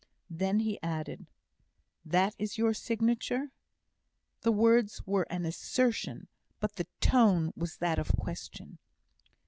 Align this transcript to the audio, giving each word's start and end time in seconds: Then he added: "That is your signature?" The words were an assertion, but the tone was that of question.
Then 0.31 0.61
he 0.61 0.81
added: 0.81 1.27
"That 2.03 2.35
is 2.39 2.57
your 2.57 2.73
signature?" 2.73 3.51
The 4.41 4.51
words 4.51 5.05
were 5.05 5.27
an 5.29 5.45
assertion, 5.45 6.27
but 6.59 6.77
the 6.77 6.87
tone 7.01 7.53
was 7.55 7.77
that 7.77 7.99
of 7.99 8.07
question. 8.17 8.79